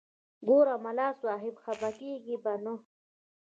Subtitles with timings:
[0.47, 2.73] ګوره ملا صاحب خپه کېږې به نه.